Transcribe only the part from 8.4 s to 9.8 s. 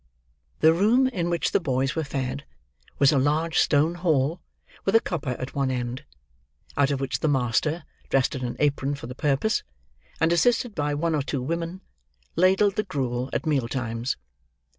an apron for the purpose,